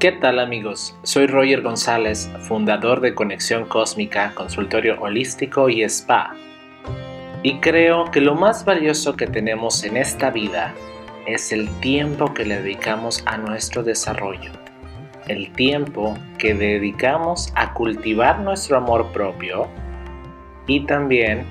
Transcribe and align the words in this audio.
¿Qué 0.00 0.12
tal 0.12 0.38
amigos? 0.38 0.96
Soy 1.02 1.26
Roger 1.26 1.60
González, 1.60 2.30
fundador 2.48 3.02
de 3.02 3.14
Conexión 3.14 3.66
Cósmica, 3.66 4.32
consultorio 4.34 4.98
holístico 4.98 5.68
y 5.68 5.82
spa. 5.82 6.34
Y 7.42 7.58
creo 7.58 8.06
que 8.10 8.22
lo 8.22 8.34
más 8.34 8.64
valioso 8.64 9.14
que 9.14 9.26
tenemos 9.26 9.84
en 9.84 9.98
esta 9.98 10.30
vida 10.30 10.72
es 11.26 11.52
el 11.52 11.68
tiempo 11.80 12.32
que 12.32 12.46
le 12.46 12.62
dedicamos 12.62 13.22
a 13.26 13.36
nuestro 13.36 13.82
desarrollo. 13.82 14.52
El 15.28 15.52
tiempo 15.52 16.16
que 16.38 16.54
dedicamos 16.54 17.52
a 17.54 17.74
cultivar 17.74 18.40
nuestro 18.40 18.78
amor 18.78 19.12
propio 19.12 19.68
y 20.66 20.86
también 20.86 21.44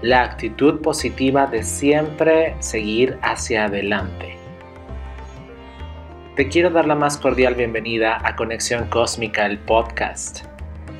la 0.00 0.22
actitud 0.22 0.80
positiva 0.80 1.46
de 1.46 1.62
siempre 1.62 2.56
seguir 2.60 3.18
hacia 3.20 3.66
adelante. 3.66 4.31
Te 6.36 6.48
quiero 6.48 6.70
dar 6.70 6.86
la 6.86 6.94
más 6.94 7.18
cordial 7.18 7.56
bienvenida 7.56 8.18
a 8.24 8.36
Conexión 8.36 8.88
Cósmica, 8.88 9.44
el 9.44 9.58
podcast. 9.58 10.46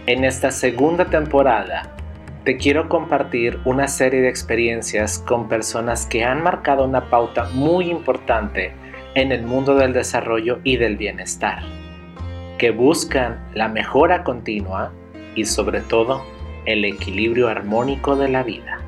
En 0.04 0.24
esta 0.24 0.50
segunda 0.50 1.06
temporada, 1.06 1.96
te 2.44 2.58
quiero 2.58 2.86
compartir 2.90 3.58
una 3.64 3.88
serie 3.88 4.20
de 4.20 4.28
experiencias 4.28 5.18
con 5.18 5.48
personas 5.48 6.04
que 6.04 6.22
han 6.22 6.42
marcado 6.42 6.84
una 6.84 7.08
pauta 7.08 7.48
muy 7.54 7.90
importante 7.90 8.74
en 9.14 9.32
el 9.32 9.44
mundo 9.44 9.74
del 9.74 9.94
desarrollo 9.94 10.60
y 10.64 10.76
del 10.76 10.98
bienestar, 10.98 11.62
que 12.58 12.70
buscan 12.70 13.42
la 13.54 13.68
mejora 13.68 14.24
continua 14.24 14.92
y 15.34 15.46
sobre 15.46 15.80
todo 15.80 16.22
el 16.66 16.84
equilibrio 16.84 17.48
armónico 17.48 18.16
de 18.16 18.28
la 18.28 18.42
vida. 18.42 18.82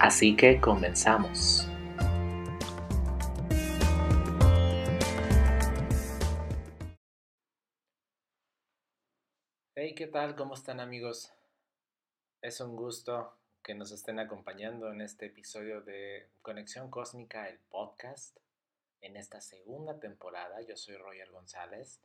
Así 0.00 0.34
que 0.34 0.58
comenzamos. 0.58 1.70
¿Qué 9.94 10.08
tal? 10.08 10.34
¿Cómo 10.34 10.54
están 10.54 10.80
amigos? 10.80 11.32
Es 12.42 12.60
un 12.60 12.74
gusto 12.74 13.32
que 13.62 13.76
nos 13.76 13.92
estén 13.92 14.18
acompañando 14.18 14.90
en 14.90 15.00
este 15.00 15.26
episodio 15.26 15.82
de 15.82 16.30
Conexión 16.42 16.90
Cósmica, 16.90 17.48
el 17.48 17.60
podcast, 17.70 18.36
en 19.02 19.16
esta 19.16 19.40
segunda 19.40 20.00
temporada. 20.00 20.60
Yo 20.62 20.76
soy 20.76 20.96
Roger 20.96 21.30
González. 21.30 22.00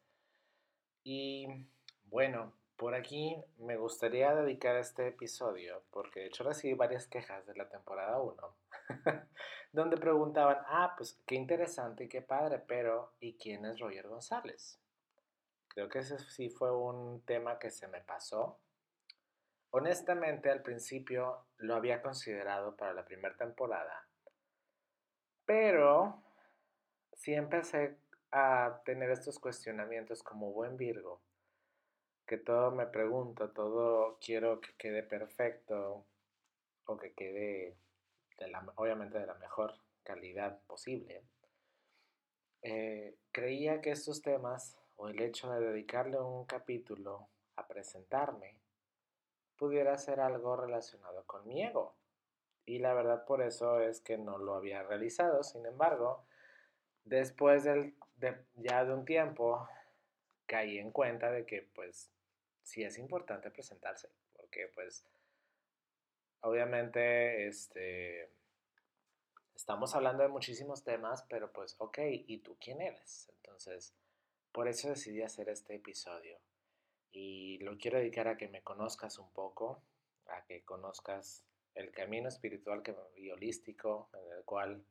Y 1.03 1.47
bueno, 2.03 2.53
por 2.75 2.93
aquí 2.93 3.35
me 3.57 3.75
gustaría 3.75 4.35
dedicar 4.35 4.75
este 4.75 5.07
episodio, 5.07 5.81
porque 5.89 6.19
de 6.19 6.27
hecho 6.27 6.43
recibí 6.43 6.75
varias 6.75 7.07
quejas 7.07 7.47
de 7.47 7.55
la 7.55 7.69
temporada 7.69 8.21
1, 8.21 8.55
donde 9.71 9.97
preguntaban, 9.97 10.59
ah, 10.67 10.93
pues 10.95 11.19
qué 11.25 11.33
interesante 11.33 12.03
y 12.03 12.09
qué 12.09 12.21
padre, 12.21 12.59
pero 12.59 13.13
¿y 13.19 13.33
quién 13.33 13.65
es 13.65 13.79
Roger 13.79 14.07
González? 14.07 14.79
Creo 15.69 15.87
que 15.87 15.99
ese 15.99 16.19
sí 16.19 16.49
fue 16.49 16.75
un 16.75 17.21
tema 17.21 17.59
que 17.59 17.69
se 17.69 17.87
me 17.87 18.01
pasó. 18.01 18.59
Honestamente, 19.71 20.49
al 20.49 20.61
principio 20.61 21.45
lo 21.57 21.75
había 21.75 22.01
considerado 22.01 22.75
para 22.75 22.93
la 22.93 23.05
primera 23.05 23.37
temporada, 23.37 24.07
pero 25.45 26.23
sí 27.13 27.33
empecé 27.33 27.97
a 28.31 28.81
tener 28.83 29.11
estos 29.11 29.39
cuestionamientos 29.39 30.23
como 30.23 30.51
buen 30.51 30.75
Virgo, 30.75 31.21
que 32.25 32.37
todo 32.37 32.71
me 32.71 32.87
pregunto, 32.87 33.51
todo 33.51 34.17
quiero 34.19 34.59
que 34.59 34.73
quede 34.75 35.03
perfecto 35.03 36.05
o 36.85 36.97
que 36.97 37.13
quede 37.13 37.77
obviamente 38.75 39.19
de 39.19 39.25
la 39.27 39.35
mejor 39.35 39.73
calidad 40.03 40.61
posible. 40.63 41.23
Eh, 42.61 43.15
creía 43.31 43.81
que 43.81 43.91
estos 43.91 44.21
temas 44.21 44.77
o 44.99 45.07
el 45.07 45.21
hecho 45.21 45.49
de 45.49 45.61
dedicarle 45.61 46.19
un 46.19 46.45
capítulo 46.45 47.29
a 47.55 47.65
presentarme 47.65 48.59
pudiera 49.55 49.97
ser 49.97 50.19
algo 50.19 50.57
relacionado 50.57 51.23
con 51.25 51.47
mi 51.47 51.63
ego. 51.63 51.95
Y 52.65 52.79
la 52.79 52.93
verdad 52.93 53.25
por 53.25 53.41
eso 53.41 53.79
es 53.79 54.01
que 54.01 54.17
no 54.17 54.37
lo 54.37 54.55
había 54.55 54.83
realizado. 54.83 55.41
Sin 55.43 55.65
embargo, 55.65 56.25
después 57.05 57.63
del, 57.63 57.95
de, 58.17 58.45
ya 58.55 58.83
de 58.83 58.93
un 58.93 59.05
tiempo 59.05 59.69
caí 60.45 60.77
en 60.77 60.91
cuenta 60.91 61.31
de 61.31 61.45
que 61.45 61.61
pues 61.73 62.11
sí 62.63 62.83
es 62.83 62.97
importante 62.97 63.51
presentarse. 63.51 64.09
Porque 64.33 64.69
pues 64.75 65.05
obviamente 66.41 67.47
este 67.47 68.33
estamos 69.55 69.95
hablando 69.95 70.23
de 70.23 70.29
muchísimos 70.29 70.83
temas, 70.83 71.23
pero 71.29 71.53
pues 71.53 71.75
ok, 71.79 71.99
¿y 72.01 72.39
tú 72.39 72.57
quién 72.59 72.81
eres? 72.81 73.31
Entonces 73.37 73.95
por 74.51 74.67
eso 74.67 74.89
decidí 74.89 75.21
hacer 75.21 75.49
este 75.49 75.75
episodio 75.75 76.39
y 77.11 77.57
lo 77.59 77.77
quiero 77.77 77.97
dedicar 77.97 78.27
a 78.27 78.37
que 78.37 78.47
me 78.47 78.61
conozcas 78.61 79.17
un 79.17 79.31
poco, 79.31 79.83
a 80.27 80.43
que 80.45 80.63
conozcas 80.63 81.45
el 81.75 81.91
camino 81.91 82.29
espiritual 82.29 82.83
y 83.15 83.31
holístico 83.31 84.09
en 84.13 84.37
el 84.37 84.43
cual 84.43 84.85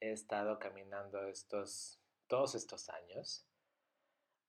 he 0.00 0.12
estado 0.12 0.58
caminando 0.58 1.26
estos, 1.26 2.00
todos 2.26 2.54
estos 2.54 2.88
años. 2.88 3.46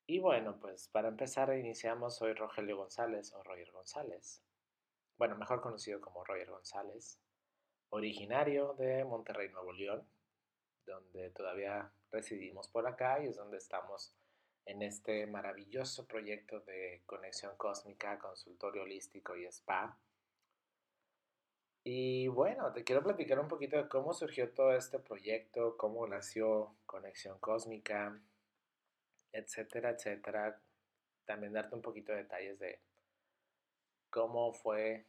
Y 0.05 0.19
bueno, 0.19 0.59
pues 0.59 0.89
para 0.89 1.07
empezar 1.07 1.55
iniciamos, 1.57 2.17
soy 2.17 2.33
Rogelio 2.33 2.77
González 2.77 3.33
o 3.33 3.43
Roger 3.43 3.71
González. 3.71 4.43
Bueno, 5.17 5.37
mejor 5.37 5.61
conocido 5.61 6.01
como 6.01 6.23
Roger 6.25 6.49
González, 6.49 7.19
originario 7.89 8.73
de 8.73 9.05
Monterrey, 9.05 9.49
Nuevo 9.49 9.71
León, 9.71 10.07
donde 10.85 11.29
todavía 11.29 11.93
residimos 12.11 12.67
por 12.67 12.87
acá 12.87 13.23
y 13.23 13.27
es 13.27 13.37
donde 13.37 13.57
estamos 13.57 14.13
en 14.65 14.81
este 14.81 15.25
maravilloso 15.27 16.07
proyecto 16.07 16.59
de 16.61 17.01
conexión 17.05 17.55
cósmica, 17.57 18.19
consultorio 18.19 18.83
holístico 18.83 19.35
y 19.35 19.45
spa. 19.45 19.97
Y 21.85 22.27
bueno, 22.29 22.71
te 22.71 22.83
quiero 22.85 23.03
platicar 23.03 23.39
un 23.39 23.49
poquito 23.49 23.75
de 23.75 23.89
cómo 23.89 24.13
surgió 24.13 24.53
todo 24.53 24.73
este 24.73 24.99
proyecto, 24.99 25.75
cómo 25.75 26.07
nació 26.07 26.77
Conexión 26.85 27.37
Cósmica, 27.39 28.21
etcétera, 29.33 29.89
etcétera. 29.89 30.61
También 31.25 31.51
darte 31.51 31.75
un 31.75 31.81
poquito 31.81 32.13
de 32.13 32.19
detalles 32.19 32.57
de 32.59 32.79
cómo 34.09 34.53
fue 34.53 35.07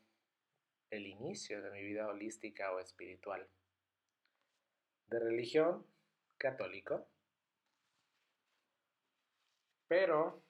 el 0.90 1.06
inicio 1.06 1.62
de 1.62 1.70
mi 1.70 1.82
vida 1.82 2.08
holística 2.08 2.72
o 2.72 2.80
espiritual. 2.80 3.48
De 5.06 5.20
religión 5.20 5.86
católico, 6.38 7.06
pero 9.88 10.42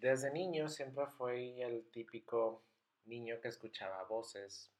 desde 0.00 0.30
niño 0.30 0.68
siempre 0.68 1.06
fui 1.06 1.60
el 1.60 1.90
típico 1.90 2.64
niño 3.04 3.40
que 3.40 3.48
escuchaba 3.48 4.04
voces, 4.04 4.70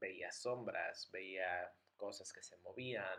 veía 0.00 0.32
sombras, 0.32 1.10
veía 1.10 1.72
cosas 1.96 2.32
que 2.32 2.42
se 2.42 2.56
movían, 2.58 3.18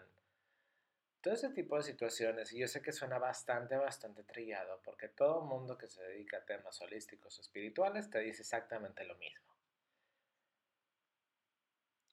todo 1.21 1.33
ese 1.33 1.49
tipo 1.49 1.75
de 1.75 1.83
situaciones. 1.83 2.53
Y 2.53 2.59
yo 2.59 2.67
sé 2.67 2.81
que 2.81 2.91
suena 2.91 3.19
bastante, 3.19 3.75
bastante 3.75 4.23
trillado, 4.23 4.81
porque 4.83 5.09
todo 5.09 5.41
mundo 5.41 5.77
que 5.77 5.87
se 5.87 6.01
dedica 6.01 6.37
a 6.37 6.45
temas 6.45 6.81
holísticos 6.81 7.37
o 7.37 7.41
espirituales 7.41 8.09
te 8.09 8.19
dice 8.19 8.41
exactamente 8.41 9.03
lo 9.03 9.15
mismo. 9.15 9.45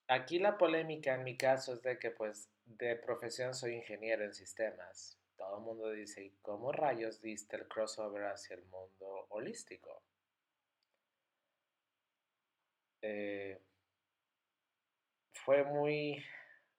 Aquí 0.07 0.37
la 0.37 0.57
polémica 0.57 1.15
en 1.15 1.23
mi 1.23 1.35
caso 1.35 1.73
es 1.73 1.81
de 1.81 1.97
que 1.97 2.11
pues 2.11 2.49
de 2.65 2.95
profesión 2.95 3.55
soy 3.55 3.73
ingeniero 3.73 4.23
en 4.23 4.33
sistemas 4.33 5.17
todo 5.37 5.57
el 5.57 5.63
mundo 5.63 5.89
dice, 5.91 6.23
¿y 6.23 6.31
cómo 6.41 6.71
rayos 6.71 7.21
diste 7.21 7.55
el 7.57 7.67
crossover 7.67 8.25
hacia 8.25 8.55
el 8.55 8.65
mundo 8.65 9.27
holístico? 9.29 10.03
Eh, 13.01 13.61
fue 15.33 15.63
muy 15.63 16.23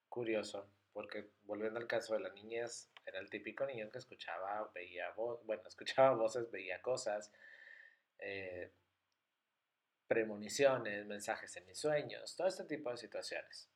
curioso, 0.08 0.68
porque 0.92 1.30
volviendo 1.44 1.78
al 1.78 1.86
caso 1.86 2.14
de 2.14 2.20
la 2.20 2.30
niñez, 2.30 2.90
era 3.04 3.20
el 3.20 3.30
típico 3.30 3.64
niño 3.66 3.90
que 3.90 3.98
escuchaba, 3.98 4.70
veía 4.74 5.12
bueno, 5.12 5.62
escuchaba 5.66 6.16
voces, 6.16 6.50
veía 6.50 6.82
cosas, 6.82 7.32
eh, 8.18 8.72
premoniciones, 10.08 11.06
mensajes 11.06 11.56
en 11.56 11.66
mis 11.66 11.78
sueños, 11.78 12.34
todo 12.36 12.48
este 12.48 12.64
tipo 12.64 12.90
de 12.90 12.96
situaciones. 12.96 13.70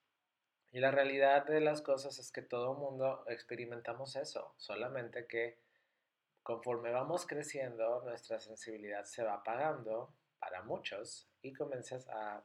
Y 0.72 0.80
la 0.80 0.90
realidad 0.90 1.46
de 1.46 1.60
las 1.60 1.82
cosas 1.82 2.18
es 2.18 2.30
que 2.30 2.42
todo 2.42 2.74
mundo 2.74 3.24
experimentamos 3.26 4.14
eso, 4.16 4.54
solamente 4.56 5.26
que 5.26 5.58
conforme 6.42 6.90
vamos 6.92 7.26
creciendo, 7.26 8.02
nuestra 8.02 8.38
sensibilidad 8.38 9.04
se 9.04 9.22
va 9.22 9.34
apagando 9.34 10.14
para 10.38 10.62
muchos 10.62 11.28
y 11.42 11.52
comienzas 11.52 12.08
a 12.08 12.44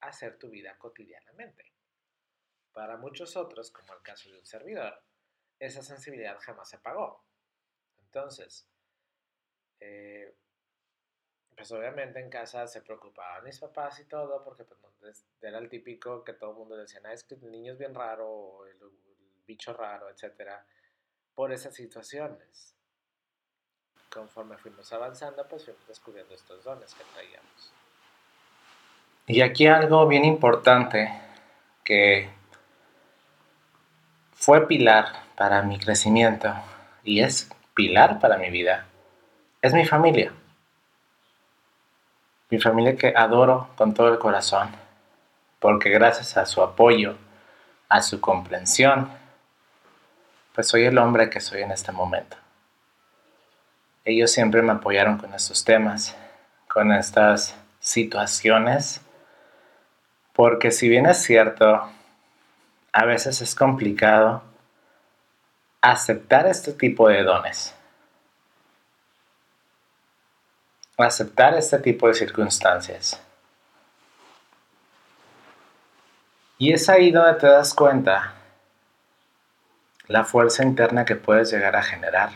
hacer 0.00 0.38
tu 0.38 0.50
vida 0.50 0.76
cotidianamente. 0.78 1.72
Para 2.72 2.96
muchos 2.96 3.36
otros, 3.36 3.70
como 3.70 3.94
el 3.94 4.02
caso 4.02 4.30
de 4.30 4.38
un 4.38 4.44
servidor, 4.46 5.02
esa 5.58 5.82
sensibilidad 5.82 6.38
jamás 6.40 6.68
se 6.68 6.76
apagó. 6.76 7.24
Entonces, 7.98 8.68
eh, 9.80 10.36
pues 11.56 11.72
obviamente 11.72 12.20
en 12.20 12.28
casa 12.28 12.66
se 12.66 12.82
preocupaban 12.82 13.42
mis 13.44 13.58
papás 13.58 13.98
y 14.00 14.04
todo, 14.04 14.44
porque 14.44 14.64
pues, 14.64 15.24
era 15.40 15.58
el 15.58 15.68
típico 15.68 16.22
que 16.22 16.34
todo 16.34 16.50
el 16.50 16.56
mundo 16.56 16.76
decía, 16.76 17.00
es 17.12 17.24
que 17.24 17.36
el 17.36 17.50
niño 17.50 17.72
es 17.72 17.78
bien 17.78 17.94
raro, 17.94 18.66
el, 18.66 18.76
el 18.82 19.42
bicho 19.46 19.72
raro, 19.72 20.10
etcétera, 20.10 20.64
por 21.34 21.52
esas 21.52 21.74
situaciones. 21.74 22.74
conforme 24.10 24.56
fuimos 24.56 24.92
avanzando, 24.92 25.46
pues 25.48 25.64
fuimos 25.64 25.86
descubriendo 25.86 26.34
estos 26.34 26.64
dones 26.64 26.94
que 26.94 27.04
traíamos. 27.14 27.72
Y 29.26 29.40
aquí 29.40 29.66
algo 29.66 30.06
bien 30.06 30.24
importante 30.24 31.10
que 31.84 32.30
fue 34.32 34.66
pilar 34.66 35.06
para 35.36 35.62
mi 35.62 35.78
crecimiento 35.78 36.54
y 37.02 37.20
es 37.20 37.50
pilar 37.74 38.20
para 38.20 38.38
mi 38.38 38.50
vida, 38.50 38.86
es 39.60 39.74
mi 39.74 39.84
familia. 39.84 40.32
Mi 42.50 42.60
familia 42.60 42.96
que 42.96 43.12
adoro 43.16 43.68
con 43.76 43.94
todo 43.94 44.08
el 44.08 44.18
corazón, 44.18 44.70
porque 45.58 45.90
gracias 45.90 46.36
a 46.36 46.46
su 46.46 46.62
apoyo, 46.62 47.16
a 47.88 48.02
su 48.02 48.20
comprensión, 48.20 49.10
pues 50.54 50.68
soy 50.68 50.84
el 50.84 50.96
hombre 50.98 51.28
que 51.28 51.40
soy 51.40 51.62
en 51.62 51.70
este 51.70 51.92
momento. 51.92 52.36
Ellos 54.04 54.30
siempre 54.30 54.62
me 54.62 54.72
apoyaron 54.72 55.18
con 55.18 55.34
estos 55.34 55.64
temas, 55.64 56.16
con 56.68 56.92
estas 56.92 57.56
situaciones, 57.80 59.00
porque 60.32 60.70
si 60.70 60.88
bien 60.88 61.06
es 61.06 61.22
cierto, 61.22 61.88
a 62.92 63.04
veces 63.04 63.42
es 63.42 63.54
complicado 63.54 64.42
aceptar 65.80 66.46
este 66.46 66.72
tipo 66.72 67.08
de 67.08 67.22
dones, 67.22 67.75
aceptar 71.04 71.54
este 71.54 71.78
tipo 71.78 72.08
de 72.08 72.14
circunstancias. 72.14 73.20
Y 76.58 76.72
es 76.72 76.88
ahí 76.88 77.10
donde 77.10 77.38
te 77.38 77.46
das 77.46 77.74
cuenta 77.74 78.32
la 80.06 80.24
fuerza 80.24 80.62
interna 80.62 81.04
que 81.04 81.16
puedes 81.16 81.50
llegar 81.50 81.76
a 81.76 81.82
generar. 81.82 82.30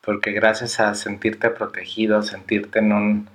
Porque 0.00 0.32
gracias 0.32 0.80
a 0.80 0.94
sentirte 0.94 1.50
protegido, 1.50 2.22
sentirte 2.22 2.80
en 2.80 2.92
un 2.92 3.30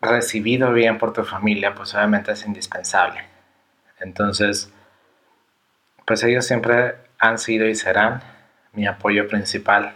recibido 0.00 0.72
bien 0.72 0.98
por 0.98 1.12
tu 1.12 1.24
familia, 1.24 1.74
pues 1.74 1.94
obviamente 1.94 2.32
es 2.32 2.46
indispensable. 2.46 3.24
Entonces, 3.98 4.72
pues 6.06 6.22
ellos 6.22 6.46
siempre 6.46 6.94
han 7.18 7.38
sido 7.38 7.66
y 7.66 7.74
serán 7.74 8.22
mi 8.72 8.86
apoyo 8.86 9.28
principal 9.28 9.94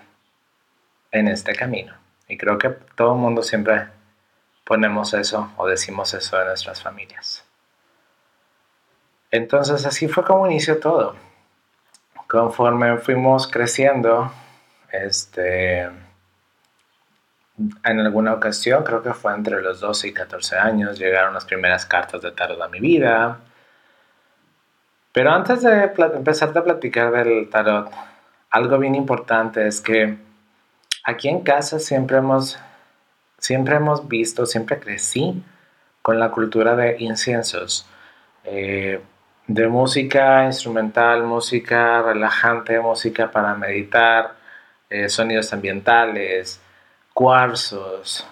en 1.14 1.28
este 1.28 1.54
camino. 1.54 1.94
Y 2.28 2.36
creo 2.36 2.58
que 2.58 2.70
todo 2.70 3.14
el 3.14 3.20
mundo 3.20 3.42
siempre 3.42 3.88
ponemos 4.64 5.14
eso 5.14 5.52
o 5.56 5.66
decimos 5.66 6.12
eso 6.14 6.38
de 6.38 6.46
nuestras 6.46 6.82
familias. 6.82 7.44
Entonces 9.30 9.86
así 9.86 10.08
fue 10.08 10.24
como 10.24 10.46
inició 10.46 10.78
todo. 10.78 11.16
Conforme 12.28 12.98
fuimos 12.98 13.46
creciendo, 13.46 14.32
este, 14.90 15.82
en 15.82 16.00
alguna 18.00 18.32
ocasión, 18.32 18.82
creo 18.82 19.02
que 19.02 19.12
fue 19.12 19.34
entre 19.34 19.60
los 19.60 19.80
12 19.80 20.08
y 20.08 20.12
14 20.12 20.56
años, 20.56 20.98
llegaron 20.98 21.34
las 21.34 21.44
primeras 21.44 21.86
cartas 21.86 22.22
de 22.22 22.32
tarot 22.32 22.60
a 22.60 22.68
mi 22.68 22.80
vida. 22.80 23.38
Pero 25.12 25.30
antes 25.30 25.62
de 25.62 25.84
empezar 25.84 26.56
a 26.56 26.64
platicar 26.64 27.12
del 27.12 27.48
tarot, 27.50 27.90
algo 28.50 28.78
bien 28.78 28.94
importante 28.94 29.66
es 29.66 29.80
que 29.80 30.16
aquí 31.04 31.28
en 31.28 31.40
casa 31.40 31.78
siempre 31.78 32.16
hemos, 32.16 32.58
siempre 33.38 33.76
hemos 33.76 34.08
visto, 34.08 34.46
siempre 34.46 34.80
crecí 34.80 35.42
con 36.02 36.18
la 36.18 36.30
cultura 36.30 36.74
de 36.74 36.96
inciensos. 36.98 37.86
Eh, 38.44 39.00
de 39.46 39.68
música 39.68 40.44
instrumental, 40.46 41.22
música 41.24 42.02
relajante, 42.02 42.80
música 42.80 43.30
para 43.30 43.54
meditar, 43.54 44.34
eh, 44.88 45.08
sonidos 45.08 45.52
ambientales, 45.52 46.60
cuarzos. 47.12 48.26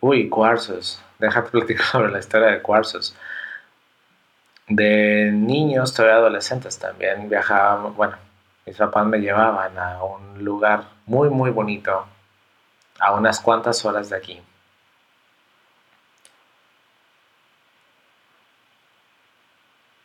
Uy, 0.00 0.28
cuarzos. 0.28 1.02
Déjate 1.18 1.50
platicar 1.50 1.86
sobre 1.92 2.12
la 2.12 2.18
historia 2.18 2.48
de 2.48 2.62
cuarzos. 2.62 3.16
De 4.68 5.30
niños, 5.32 5.94
todavía 5.94 6.18
adolescentes 6.18 6.78
también 6.78 7.28
viajábamos, 7.28 7.96
bueno, 7.96 8.16
mis 8.66 8.76
papás 8.76 9.06
me 9.06 9.18
llevaban 9.18 9.78
a 9.78 10.02
un 10.04 10.44
lugar 10.44 10.84
muy, 11.06 11.30
muy 11.30 11.50
bonito, 11.50 12.06
a 13.00 13.12
unas 13.12 13.40
cuantas 13.40 13.84
horas 13.84 14.10
de 14.10 14.16
aquí. 14.16 14.42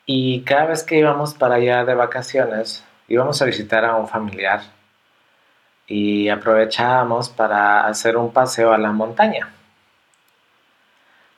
Y 0.05 0.41
cada 0.43 0.65
vez 0.65 0.83
que 0.83 0.97
íbamos 0.97 1.33
para 1.33 1.55
allá 1.55 1.85
de 1.85 1.95
vacaciones, 1.95 2.83
íbamos 3.07 3.41
a 3.41 3.45
visitar 3.45 3.85
a 3.85 3.95
un 3.95 4.07
familiar 4.07 4.61
y 5.87 6.29
aprovechábamos 6.29 7.29
para 7.29 7.87
hacer 7.87 8.17
un 8.17 8.31
paseo 8.33 8.73
a 8.73 8.77
la 8.77 8.91
montaña. 8.91 9.49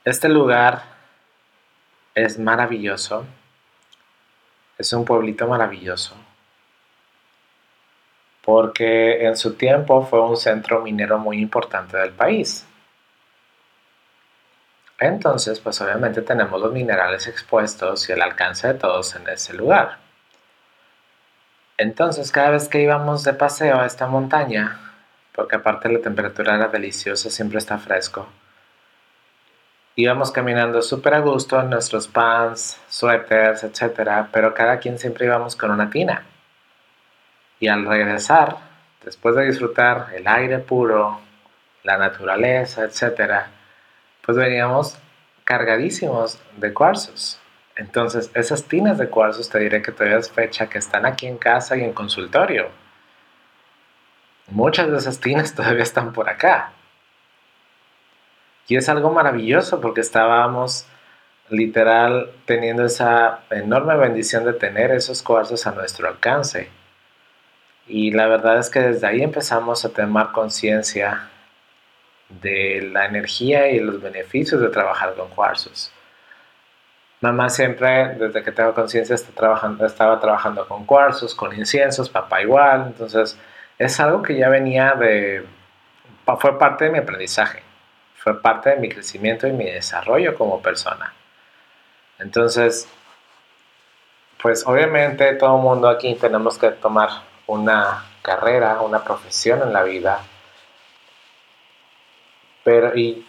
Este 0.04 0.28
lugar 0.28 0.82
es 2.14 2.38
maravilloso, 2.38 3.24
es 4.78 4.92
un 4.92 5.04
pueblito 5.04 5.46
maravilloso, 5.46 6.16
porque 8.46 9.26
en 9.26 9.36
su 9.36 9.54
tiempo 9.54 10.06
fue 10.06 10.20
un 10.20 10.36
centro 10.36 10.80
minero 10.80 11.18
muy 11.18 11.40
importante 11.40 11.96
del 11.96 12.12
país. 12.12 12.64
Entonces, 15.00 15.58
pues 15.58 15.80
obviamente 15.80 16.22
tenemos 16.22 16.60
los 16.60 16.72
minerales 16.72 17.26
expuestos 17.26 18.08
y 18.08 18.12
el 18.12 18.22
alcance 18.22 18.68
de 18.68 18.74
todos 18.74 19.16
en 19.16 19.28
ese 19.28 19.52
lugar. 19.52 19.98
Entonces, 21.76 22.30
cada 22.30 22.50
vez 22.50 22.68
que 22.68 22.80
íbamos 22.80 23.24
de 23.24 23.34
paseo 23.34 23.80
a 23.80 23.86
esta 23.86 24.06
montaña, 24.06 24.78
porque 25.34 25.56
aparte 25.56 25.88
la 25.88 26.00
temperatura 26.00 26.54
era 26.54 26.68
deliciosa, 26.68 27.30
siempre 27.30 27.58
está 27.58 27.78
fresco, 27.78 28.28
íbamos 29.96 30.30
caminando 30.30 30.82
súper 30.82 31.14
a 31.14 31.18
gusto 31.18 31.60
en 31.60 31.68
nuestros 31.70 32.06
pants, 32.06 32.80
suéteres, 32.88 33.64
etc. 33.64 34.28
Pero 34.30 34.54
cada 34.54 34.78
quien 34.78 35.00
siempre 35.00 35.26
íbamos 35.26 35.56
con 35.56 35.72
una 35.72 35.90
tina. 35.90 36.24
Y 37.58 37.68
al 37.68 37.86
regresar, 37.86 38.56
después 39.04 39.36
de 39.36 39.46
disfrutar 39.46 40.08
el 40.14 40.26
aire 40.26 40.58
puro, 40.58 41.20
la 41.82 41.96
naturaleza, 41.96 42.84
etcétera, 42.84 43.48
pues 44.22 44.36
veníamos 44.36 44.98
cargadísimos 45.44 46.40
de 46.56 46.74
cuarzos. 46.74 47.40
Entonces, 47.76 48.30
esas 48.34 48.64
tinas 48.64 48.98
de 48.98 49.08
cuarzos 49.08 49.48
te 49.48 49.58
diré 49.58 49.82
que 49.82 49.92
todavía 49.92 50.18
es 50.18 50.30
fecha 50.30 50.68
que 50.68 50.78
están 50.78 51.06
aquí 51.06 51.26
en 51.26 51.38
casa 51.38 51.76
y 51.76 51.84
en 51.84 51.92
consultorio. 51.92 52.68
Muchas 54.48 54.90
de 54.90 54.96
esas 54.96 55.20
tinas 55.20 55.54
todavía 55.56 55.82
están 55.82 56.12
por 56.12 56.28
acá. 56.28 56.72
Y 58.68 58.76
es 58.76 58.88
algo 58.88 59.10
maravilloso 59.10 59.80
porque 59.80 60.00
estábamos 60.00 60.86
literal 61.48 62.32
teniendo 62.44 62.84
esa 62.84 63.40
enorme 63.50 63.96
bendición 63.96 64.44
de 64.44 64.52
tener 64.52 64.90
esos 64.90 65.22
cuarzos 65.22 65.66
a 65.66 65.72
nuestro 65.72 66.08
alcance. 66.08 66.68
Y 67.86 68.10
la 68.10 68.26
verdad 68.26 68.58
es 68.58 68.68
que 68.68 68.80
desde 68.80 69.06
ahí 69.06 69.22
empezamos 69.22 69.84
a 69.84 69.90
tomar 69.90 70.32
conciencia 70.32 71.28
de 72.28 72.88
la 72.92 73.06
energía 73.06 73.68
y 73.68 73.78
los 73.78 74.02
beneficios 74.02 74.60
de 74.60 74.68
trabajar 74.68 75.14
con 75.14 75.28
cuarzos. 75.28 75.92
Mamá 77.20 77.48
siempre, 77.48 78.14
desde 78.14 78.42
que 78.42 78.52
tengo 78.52 78.74
conciencia, 78.74 79.14
está 79.14 79.32
trabajando, 79.32 79.86
estaba 79.86 80.20
trabajando 80.20 80.66
con 80.68 80.84
cuarzos, 80.84 81.34
con 81.34 81.56
inciensos, 81.56 82.10
papá 82.10 82.42
igual. 82.42 82.86
Entonces, 82.88 83.38
es 83.78 84.00
algo 84.00 84.22
que 84.22 84.36
ya 84.36 84.48
venía 84.48 84.94
de... 84.94 85.46
fue 86.38 86.58
parte 86.58 86.86
de 86.86 86.90
mi 86.90 86.98
aprendizaje, 86.98 87.62
fue 88.16 88.40
parte 88.40 88.70
de 88.70 88.76
mi 88.76 88.88
crecimiento 88.88 89.46
y 89.46 89.52
mi 89.52 89.64
desarrollo 89.64 90.34
como 90.34 90.60
persona. 90.60 91.14
Entonces, 92.18 92.88
pues 94.42 94.66
obviamente 94.66 95.34
todo 95.34 95.56
el 95.56 95.62
mundo 95.62 95.88
aquí 95.88 96.14
tenemos 96.14 96.58
que 96.58 96.70
tomar 96.70 97.10
una 97.46 98.04
carrera, 98.22 98.80
una 98.80 99.04
profesión 99.04 99.62
en 99.62 99.72
la 99.72 99.82
vida. 99.82 100.20
Pero 102.64 102.96
y 102.96 103.24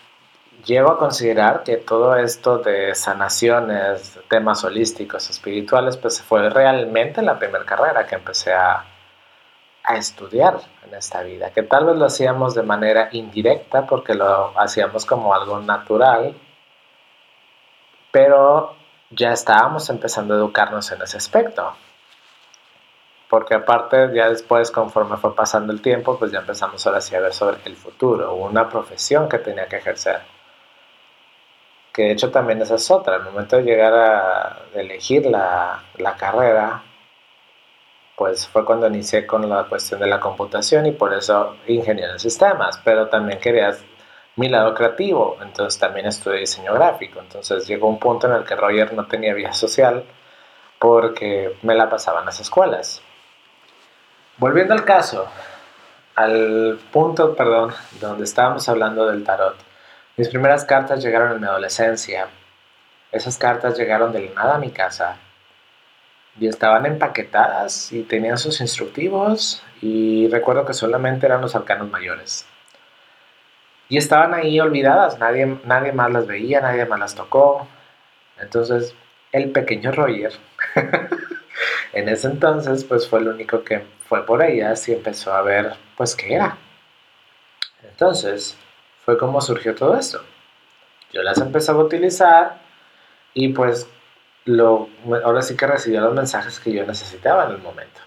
llego 0.65 0.91
a 0.91 0.97
considerar 0.97 1.63
que 1.63 1.77
todo 1.77 2.15
esto 2.15 2.57
de 2.59 2.95
sanaciones, 2.95 4.19
temas 4.27 4.63
holísticos, 4.63 5.29
espirituales, 5.29 5.97
pues 5.97 6.21
fue 6.21 6.49
realmente 6.49 7.21
la 7.21 7.37
primera 7.37 7.65
carrera 7.65 8.07
que 8.07 8.15
empecé 8.15 8.53
a, 8.53 8.85
a 9.83 9.95
estudiar 9.95 10.59
en 10.85 10.95
esta 10.95 11.21
vida, 11.21 11.51
que 11.51 11.63
tal 11.63 11.85
vez 11.85 11.95
lo 11.95 12.05
hacíamos 12.05 12.55
de 12.55 12.63
manera 12.63 13.09
indirecta 13.11 13.85
porque 13.85 14.15
lo 14.15 14.59
hacíamos 14.59 15.05
como 15.05 15.33
algo 15.33 15.59
natural, 15.59 16.35
pero 18.11 18.75
ya 19.11 19.31
estábamos 19.31 19.89
empezando 19.89 20.33
a 20.33 20.37
educarnos 20.37 20.91
en 20.91 21.01
ese 21.01 21.17
aspecto 21.17 21.73
porque 23.29 23.55
aparte 23.55 24.09
ya 24.13 24.29
después 24.29 24.71
conforme 24.71 25.17
fue 25.17 25.35
pasando 25.35 25.73
el 25.73 25.81
tiempo, 25.81 26.17
pues 26.17 26.31
ya 26.31 26.39
empezamos 26.39 26.85
ahora 26.87 27.01
sí 27.01 27.15
a 27.15 27.19
ver 27.19 27.33
sobre 27.33 27.57
el 27.65 27.75
futuro, 27.75 28.33
una 28.35 28.69
profesión 28.69 29.27
que 29.27 29.39
tenía 29.39 29.67
que 29.67 29.77
ejercer. 29.77 30.21
Que 31.91 32.03
de 32.03 32.11
hecho 32.11 32.31
también 32.31 32.61
esa 32.61 32.75
es 32.75 32.89
otra, 32.91 33.15
al 33.15 33.23
momento 33.23 33.57
de 33.57 33.63
llegar 33.63 33.93
a 33.93 34.59
elegir 34.75 35.25
la, 35.25 35.83
la 35.97 36.15
carrera, 36.15 36.83
pues 38.15 38.47
fue 38.47 38.65
cuando 38.65 38.87
inicié 38.87 39.27
con 39.27 39.47
la 39.49 39.65
cuestión 39.65 39.99
de 39.99 40.07
la 40.07 40.19
computación 40.19 40.85
y 40.85 40.91
por 40.91 41.13
eso 41.13 41.57
ingeniero 41.67 42.13
en 42.13 42.19
sistemas, 42.19 42.79
pero 42.83 43.07
también 43.09 43.39
quería 43.39 43.75
mi 44.37 44.49
lado 44.49 44.73
creativo, 44.73 45.37
entonces 45.41 45.79
también 45.79 46.05
estudié 46.05 46.39
diseño 46.41 46.73
gráfico, 46.73 47.19
entonces 47.19 47.67
llegó 47.67 47.87
un 47.87 47.99
punto 47.99 48.27
en 48.27 48.33
el 48.33 48.43
que 48.43 48.55
Roger 48.55 48.93
no 48.93 49.07
tenía 49.07 49.33
vida 49.33 49.53
social 49.53 50.03
porque 50.79 51.57
me 51.63 51.75
la 51.75 51.89
pasaba 51.89 52.19
en 52.19 52.27
las 52.27 52.39
escuelas. 52.39 53.01
Volviendo 54.37 54.75
al 54.75 54.85
caso, 54.85 55.27
al 56.15 56.79
punto, 56.91 57.35
perdón, 57.35 57.73
donde 57.99 58.23
estábamos 58.23 58.69
hablando 58.69 59.07
del 59.07 59.23
tarot, 59.23 59.57
mis 60.15 60.29
primeras 60.29 60.63
cartas 60.63 61.03
llegaron 61.03 61.31
en 61.31 61.41
mi 61.41 61.47
adolescencia. 61.47 62.27
Esas 63.11 63.37
cartas 63.39 63.77
llegaron 63.77 64.11
de 64.11 64.27
la 64.27 64.33
nada 64.35 64.55
a 64.55 64.59
mi 64.59 64.69
casa 64.69 65.17
y 66.39 66.47
estaban 66.47 66.85
empaquetadas 66.85 67.91
y 67.91 68.03
tenían 68.03 68.37
sus 68.37 68.61
instructivos 68.61 69.63
y 69.81 70.27
recuerdo 70.29 70.65
que 70.65 70.73
solamente 70.73 71.25
eran 71.25 71.41
los 71.41 71.55
arcanos 71.55 71.89
mayores. 71.89 72.45
Y 73.89 73.97
estaban 73.97 74.35
ahí 74.35 74.59
olvidadas, 74.59 75.17
nadie, 75.17 75.57
nadie 75.65 75.93
más 75.93 76.11
las 76.11 76.27
veía, 76.27 76.61
nadie 76.61 76.85
más 76.85 76.99
las 76.99 77.15
tocó. 77.15 77.67
Entonces, 78.39 78.93
el 79.31 79.51
pequeño 79.51 79.91
Roger, 79.91 80.33
en 81.93 82.09
ese 82.09 82.27
entonces, 82.27 82.83
pues 82.83 83.07
fue 83.07 83.19
el 83.19 83.29
único 83.29 83.63
que 83.63 83.85
fue 84.07 84.25
por 84.25 84.43
ellas 84.43 84.87
y 84.87 84.93
empezó 84.93 85.33
a 85.33 85.41
ver, 85.41 85.73
pues, 85.95 86.15
qué 86.15 86.35
era. 86.35 86.57
Entonces, 87.83 88.57
fue 89.05 89.17
como 89.17 89.41
surgió 89.41 89.73
todo 89.75 89.97
esto. 89.97 90.21
Yo 91.13 91.23
las 91.23 91.39
empezaba 91.39 91.81
a 91.81 91.85
utilizar 91.85 92.57
y 93.33 93.49
pues 93.49 93.87
lo, 94.45 94.89
ahora 95.23 95.41
sí 95.41 95.55
que 95.55 95.67
recibía 95.67 96.01
los 96.01 96.13
mensajes 96.13 96.59
que 96.59 96.73
yo 96.73 96.85
necesitaba 96.85 97.45
en 97.45 97.51
el 97.51 97.57
momento. 97.59 98.01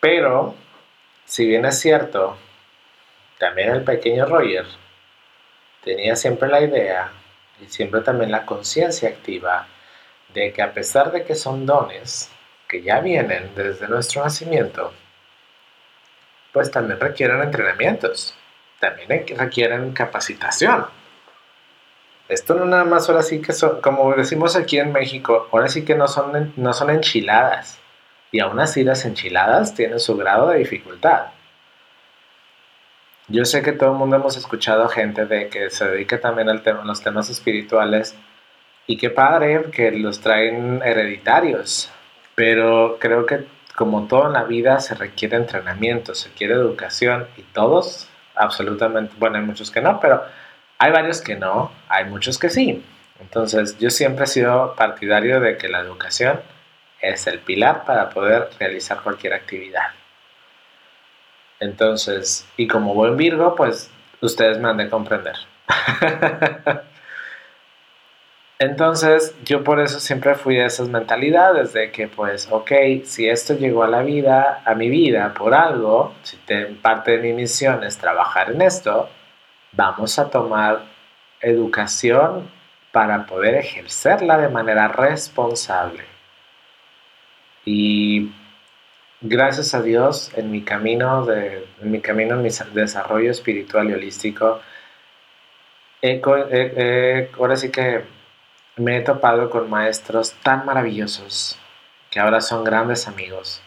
Pero, 0.00 0.54
si 1.24 1.46
bien 1.46 1.64
es 1.64 1.78
cierto, 1.78 2.36
también 3.38 3.70
el 3.70 3.84
pequeño 3.84 4.26
Roger 4.26 4.66
tenía 5.82 6.16
siempre 6.16 6.48
la 6.48 6.60
idea 6.60 7.12
y 7.60 7.66
siempre 7.68 8.00
también 8.00 8.30
la 8.30 8.44
conciencia 8.44 9.08
activa 9.08 9.66
de 10.34 10.52
que 10.52 10.60
a 10.60 10.74
pesar 10.74 11.12
de 11.12 11.24
que 11.24 11.34
son 11.34 11.64
dones 11.64 12.30
que 12.68 12.82
ya 12.82 13.00
vienen 13.00 13.52
desde 13.54 13.88
nuestro 13.88 14.22
nacimiento, 14.22 14.92
pues 16.52 16.70
también 16.70 17.00
requieren 17.00 17.40
entrenamientos, 17.40 18.34
también 18.80 19.26
requieren 19.36 19.92
capacitación. 19.92 20.86
Esto 22.28 22.54
no 22.54 22.64
nada 22.64 22.84
más 22.84 23.08
ahora 23.08 23.22
sí 23.22 23.40
que 23.40 23.52
son, 23.52 23.80
como 23.80 24.14
decimos 24.14 24.56
aquí 24.56 24.78
en 24.78 24.92
México, 24.92 25.48
ahora 25.52 25.68
sí 25.68 25.84
que 25.84 25.94
no 25.94 26.08
son, 26.08 26.52
no 26.56 26.72
son 26.72 26.90
enchiladas. 26.90 27.78
Y 28.32 28.40
aún 28.40 28.58
así 28.58 28.82
las 28.82 29.04
enchiladas 29.04 29.74
tienen 29.74 30.00
su 30.00 30.16
grado 30.16 30.48
de 30.48 30.58
dificultad. 30.58 31.26
Yo 33.28 33.44
sé 33.44 33.62
que 33.62 33.72
todo 33.72 33.92
el 33.92 33.98
mundo 33.98 34.16
hemos 34.16 34.36
escuchado 34.36 34.88
gente 34.88 35.26
de 35.26 35.48
que 35.48 35.70
se 35.70 35.88
dedica 35.88 36.20
también 36.20 36.48
al 36.48 36.62
tema, 36.62 36.82
a 36.82 36.84
los 36.84 37.02
temas 37.02 37.30
espirituales 37.30 38.16
y 38.86 38.96
qué 38.96 39.10
padre 39.10 39.70
que 39.72 39.90
los 39.92 40.20
traen 40.20 40.82
hereditarios, 40.84 41.90
pero 42.34 42.98
creo 43.00 43.26
que 43.26 43.46
como 43.74 44.06
todo 44.06 44.26
en 44.28 44.34
la 44.34 44.44
vida 44.44 44.80
se 44.80 44.94
requiere 44.94 45.36
entrenamiento, 45.36 46.14
se 46.14 46.30
quiere 46.30 46.54
educación 46.54 47.26
y 47.36 47.42
todos, 47.42 48.08
absolutamente, 48.34 49.14
bueno, 49.18 49.36
hay 49.36 49.42
muchos 49.42 49.70
que 49.70 49.80
no, 49.80 49.98
pero 50.00 50.22
hay 50.78 50.92
varios 50.92 51.20
que 51.20 51.36
no, 51.36 51.72
hay 51.88 52.04
muchos 52.04 52.38
que 52.38 52.50
sí. 52.50 52.84
Entonces, 53.20 53.78
yo 53.78 53.90
siempre 53.90 54.24
he 54.24 54.28
sido 54.28 54.74
partidario 54.76 55.40
de 55.40 55.56
que 55.56 55.68
la 55.68 55.80
educación 55.80 56.40
es 57.00 57.26
el 57.26 57.38
pilar 57.40 57.84
para 57.84 58.10
poder 58.10 58.50
realizar 58.58 59.02
cualquier 59.02 59.34
actividad. 59.34 59.92
Entonces, 61.60 62.46
y 62.56 62.66
como 62.66 62.94
buen 62.94 63.16
Virgo, 63.16 63.54
pues 63.54 63.90
ustedes 64.20 64.58
me 64.58 64.68
han 64.68 64.76
de 64.76 64.90
comprender. 64.90 65.36
Entonces, 68.60 69.34
yo 69.44 69.64
por 69.64 69.80
eso 69.80 69.98
siempre 69.98 70.34
fui 70.36 70.58
a 70.60 70.66
esas 70.66 70.88
mentalidades 70.88 71.72
de 71.72 71.90
que, 71.90 72.06
pues, 72.06 72.48
ok, 72.50 72.70
si 73.04 73.28
esto 73.28 73.54
llegó 73.54 73.82
a 73.82 73.88
la 73.88 74.02
vida, 74.02 74.62
a 74.64 74.74
mi 74.74 74.88
vida 74.88 75.34
por 75.34 75.54
algo, 75.54 76.14
si 76.22 76.36
parte 76.80 77.12
de 77.12 77.18
mi 77.18 77.32
misión 77.32 77.82
es 77.82 77.98
trabajar 77.98 78.52
en 78.52 78.62
esto, 78.62 79.08
vamos 79.72 80.18
a 80.18 80.30
tomar 80.30 80.82
educación 81.40 82.48
para 82.92 83.26
poder 83.26 83.56
ejercerla 83.56 84.38
de 84.38 84.48
manera 84.48 84.86
responsable. 84.88 86.04
Y 87.64 88.30
gracias 89.20 89.74
a 89.74 89.82
Dios, 89.82 90.30
en 90.36 90.50
mi 90.52 90.62
camino, 90.62 91.26
de, 91.26 91.66
en 91.82 91.90
mi 91.90 92.00
camino 92.00 92.36
en 92.36 92.42
mi 92.42 92.50
desarrollo 92.72 93.30
espiritual 93.32 93.90
y 93.90 93.94
holístico, 93.94 94.60
ahora 97.36 97.56
sí 97.56 97.70
que 97.70 98.13
me 98.76 98.98
he 98.98 99.00
topado 99.02 99.50
con 99.50 99.70
maestros 99.70 100.32
tan 100.42 100.66
maravillosos 100.66 101.58
que 102.10 102.20
ahora 102.20 102.40
son 102.40 102.64
grandes 102.64 103.08
amigos 103.08 103.62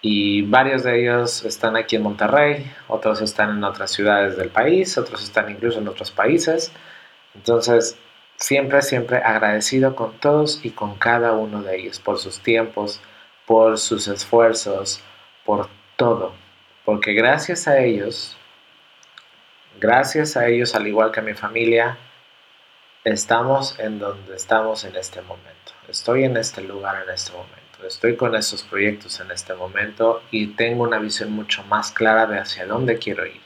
y 0.00 0.42
varios 0.42 0.84
de 0.84 1.00
ellos 1.00 1.44
están 1.44 1.76
aquí 1.76 1.96
en 1.96 2.02
Monterrey, 2.02 2.70
otros 2.86 3.20
están 3.20 3.50
en 3.50 3.64
otras 3.64 3.90
ciudades 3.90 4.36
del 4.36 4.48
país, 4.48 4.96
otros 4.96 5.24
están 5.24 5.50
incluso 5.50 5.80
en 5.80 5.88
otros 5.88 6.10
países. 6.12 6.72
Entonces, 7.34 7.98
siempre, 8.36 8.82
siempre 8.82 9.18
agradecido 9.18 9.96
con 9.96 10.12
todos 10.18 10.64
y 10.64 10.70
con 10.70 10.96
cada 10.96 11.32
uno 11.32 11.62
de 11.62 11.76
ellos 11.76 11.98
por 11.98 12.18
sus 12.18 12.40
tiempos, 12.40 13.00
por 13.46 13.78
sus 13.78 14.06
esfuerzos, 14.08 15.00
por 15.44 15.68
todo. 15.96 16.32
Porque 16.84 17.12
gracias 17.14 17.66
a 17.66 17.78
ellos, 17.80 18.36
gracias 19.80 20.36
a 20.36 20.46
ellos, 20.46 20.76
al 20.76 20.86
igual 20.86 21.10
que 21.10 21.20
a 21.20 21.24
mi 21.24 21.34
familia, 21.34 21.98
estamos 23.04 23.78
en 23.78 23.98
donde 23.98 24.36
estamos 24.36 24.84
en 24.84 24.96
este 24.96 25.20
momento. 25.22 25.72
Estoy 25.88 26.24
en 26.24 26.36
este 26.36 26.62
lugar 26.62 27.02
en 27.04 27.14
este 27.14 27.32
momento. 27.32 27.86
Estoy 27.86 28.16
con 28.16 28.34
estos 28.34 28.62
proyectos 28.64 29.20
en 29.20 29.30
este 29.30 29.54
momento 29.54 30.22
y 30.30 30.48
tengo 30.48 30.82
una 30.82 30.98
visión 30.98 31.30
mucho 31.32 31.62
más 31.64 31.92
clara 31.92 32.26
de 32.26 32.38
hacia 32.38 32.66
dónde 32.66 32.98
quiero 32.98 33.24
ir. 33.24 33.40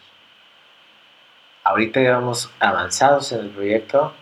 Ahorita 1.64 2.00
ya 2.00 2.14
vamos 2.14 2.50
avanzados 2.58 3.30
en 3.32 3.40
el 3.40 3.50
proyecto, 3.50 4.12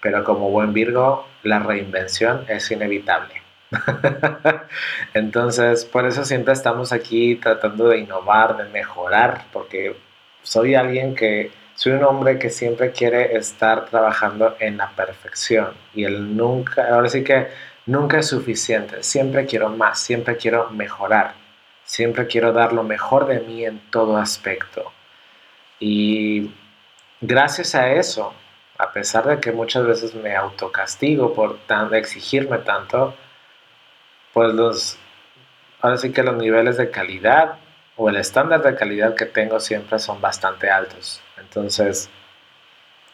pero 0.00 0.24
como 0.24 0.50
buen 0.50 0.72
Virgo, 0.72 1.26
la 1.42 1.60
reinvención 1.60 2.46
es 2.48 2.70
inevitable. 2.70 3.42
Entonces, 5.14 5.84
por 5.84 6.06
eso 6.06 6.24
siempre 6.24 6.52
estamos 6.52 6.92
aquí 6.92 7.36
tratando 7.36 7.88
de 7.88 7.98
innovar, 7.98 8.56
de 8.56 8.64
mejorar, 8.70 9.46
porque 9.52 9.96
soy 10.42 10.74
alguien 10.74 11.14
que, 11.14 11.52
soy 11.74 11.92
un 11.92 12.04
hombre 12.04 12.38
que 12.38 12.50
siempre 12.50 12.92
quiere 12.92 13.36
estar 13.36 13.86
trabajando 13.86 14.56
en 14.60 14.76
la 14.76 14.90
perfección 14.90 15.74
y 15.94 16.04
el 16.04 16.36
nunca, 16.36 16.94
ahora 16.94 17.08
sí 17.08 17.24
que 17.24 17.48
Nunca 17.86 18.18
es 18.18 18.28
suficiente, 18.28 19.02
siempre 19.02 19.44
quiero 19.44 19.68
más, 19.68 20.00
siempre 20.00 20.38
quiero 20.38 20.70
mejorar, 20.70 21.34
siempre 21.84 22.26
quiero 22.26 22.52
dar 22.52 22.72
lo 22.72 22.82
mejor 22.82 23.26
de 23.26 23.40
mí 23.40 23.64
en 23.66 23.78
todo 23.90 24.16
aspecto. 24.16 24.90
Y 25.78 26.50
gracias 27.20 27.74
a 27.74 27.92
eso, 27.92 28.32
a 28.78 28.90
pesar 28.92 29.26
de 29.26 29.38
que 29.38 29.52
muchas 29.52 29.86
veces 29.86 30.14
me 30.14 30.34
autocastigo 30.34 31.34
por 31.34 31.58
exigirme 31.92 32.58
tanto, 32.58 33.14
pues 34.32 34.54
los, 34.54 34.98
ahora 35.82 35.98
sí 35.98 36.10
que 36.10 36.22
los 36.22 36.36
niveles 36.36 36.78
de 36.78 36.90
calidad 36.90 37.58
o 37.96 38.08
el 38.08 38.16
estándar 38.16 38.62
de 38.62 38.74
calidad 38.74 39.14
que 39.14 39.26
tengo 39.26 39.60
siempre 39.60 39.98
son 39.98 40.20
bastante 40.20 40.70
altos. 40.70 41.20
Entonces, 41.38 42.10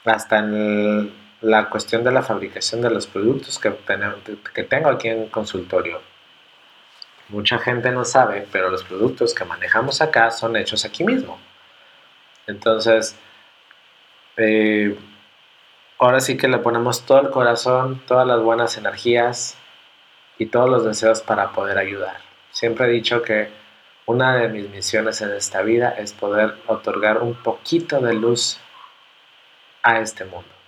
hasta 0.05 0.39
en 0.39 1.13
la 1.41 1.69
cuestión 1.71 2.05
de 2.05 2.13
la 2.13 2.23
fabricación 2.23 2.83
de 2.83 2.91
los 2.91 3.07
productos 3.07 3.59
que, 3.59 3.73
que 4.55 4.63
tengo 4.65 4.91
aquí 4.91 5.09
en 5.09 5.29
consultorio. 5.29 6.01
Mucha 7.29 7.59
gente 7.59 7.91
no 7.91 8.05
sabe, 8.05 8.47
pero 8.51 8.71
los 8.71 8.83
productos 8.85 9.35
que 9.35 9.45
manejamos 9.45 10.01
acá 10.01 10.31
son 10.31 10.57
hechos 10.57 10.85
aquí 10.85 11.05
mismo. 11.05 11.39
Entonces, 12.47 13.17
eh, 14.37 14.99
ahora 15.99 16.21
sí 16.21 16.37
que 16.37 16.49
le 16.49 16.59
ponemos 16.59 17.07
todo 17.07 17.21
el 17.21 17.31
corazón, 17.31 18.03
todas 18.07 18.27
las 18.27 18.41
buenas 18.41 18.77
energías 18.77 19.57
y 20.39 20.47
todos 20.47 20.69
los 20.69 20.85
deseos 20.85 21.23
para 21.23 21.53
poder 21.53 21.79
ayudar. 21.79 22.17
Siempre 22.51 22.87
he 22.87 22.91
dicho 22.91 23.23
que 23.23 23.60
una 24.07 24.37
de 24.37 24.49
mis 24.49 24.69
misiones 24.71 25.21
en 25.21 25.33
esta 25.33 25.62
vida 25.62 25.90
es 25.90 26.12
poder 26.12 26.57
otorgar 26.66 27.23
un 27.23 27.35
poquito 27.35 28.00
de 28.00 28.14
luz 28.14 28.59
a 29.83 30.00
este 30.00 30.25
mundo 30.25 30.61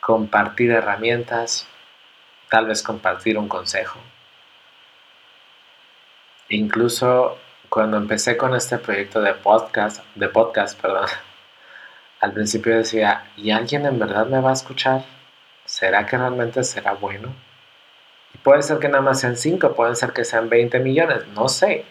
compartir 0.00 0.70
herramientas, 0.70 1.68
tal 2.48 2.66
vez 2.66 2.82
compartir 2.82 3.38
un 3.38 3.48
consejo. 3.48 4.00
Incluso 6.48 7.38
cuando 7.68 7.96
empecé 7.96 8.36
con 8.36 8.54
este 8.56 8.78
proyecto 8.78 9.20
de 9.20 9.34
podcast, 9.34 10.04
de 10.16 10.28
podcast, 10.28 10.80
perdón, 10.80 11.06
al 12.20 12.32
principio 12.32 12.76
decía, 12.76 13.30
¿y 13.36 13.50
alguien 13.50 13.86
en 13.86 13.98
verdad 13.98 14.26
me 14.26 14.40
va 14.40 14.50
a 14.50 14.54
escuchar? 14.54 15.04
¿Será 15.64 16.04
que 16.06 16.18
realmente 16.18 16.64
será 16.64 16.94
bueno? 16.94 17.32
Y 18.34 18.38
puede 18.38 18.62
ser 18.62 18.78
que 18.78 18.88
nada 18.88 19.02
más 19.02 19.20
sean 19.20 19.36
5, 19.36 19.74
pueden 19.76 19.94
ser 19.94 20.12
que 20.12 20.24
sean 20.24 20.48
20 20.48 20.80
millones, 20.80 21.26
no 21.28 21.48
sé. 21.48 21.84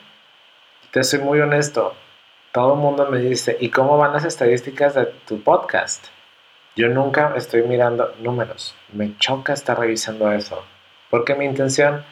Te 0.91 1.03
soy 1.03 1.19
muy 1.19 1.39
honesto. 1.39 1.93
Todo 2.51 2.73
el 2.73 2.79
mundo 2.79 3.07
me 3.11 3.19
dice, 3.19 3.55
¿y 3.59 3.69
cómo 3.69 3.99
van 3.99 4.11
las 4.11 4.25
estadísticas 4.25 4.95
de 4.95 5.05
tu 5.05 5.39
podcast? 5.43 6.07
Yo 6.75 6.87
nunca 6.89 7.31
estoy 7.35 7.61
mirando 7.61 8.15
números. 8.21 8.75
Me 8.91 9.15
choca 9.19 9.53
estar 9.53 9.79
revisando 9.79 10.31
eso. 10.31 10.65
Porque 11.11 11.35
mi 11.35 11.45
intención 11.45 12.03